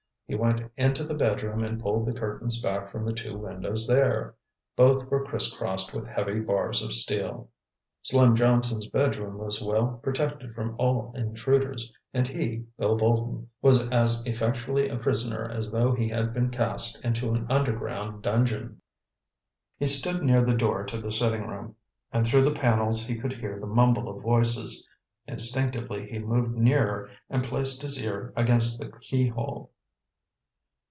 [0.27, 4.35] He went into the bedroom and pulled the curtains back from the two windows there.
[4.77, 7.49] Both were crisscrossed with heavy bars of steel.
[8.03, 14.25] Slim Johnson's bedroom was well protected from all intruders, and he, Bill Bolton, was as
[14.25, 18.79] effectually a prisoner as though he had been cast into an underground dungeon.
[19.79, 21.75] He stood near the door to the sitting room,
[22.13, 24.87] and through the panels he could hear the mumble of voices.
[25.27, 29.71] Instinctively he moved nearer and placed his ear against the keyhole.